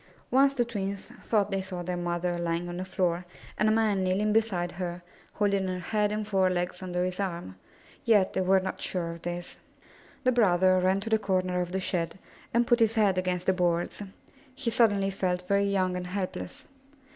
[0.31, 3.23] Once the twins thought they saw their mother lying on the floor
[3.59, 6.27] and a man kneeling beside her, holding 262 IN THE NURSERY her head and
[6.73, 7.55] forelegs under his arm;
[8.03, 9.59] yet they were not sure of this.
[10.23, 12.17] The brother ran to the corner of the shed
[12.51, 14.01] and put his head against the boards.
[14.55, 16.65] He suddenly felt very young and helpless.